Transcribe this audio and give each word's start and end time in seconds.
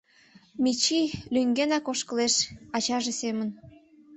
—Мичи 0.63 1.01
лӱҥгенрак 1.33 1.85
ошкылеш, 1.91 2.35
ачаже 2.75 3.13
семын. 3.21 3.49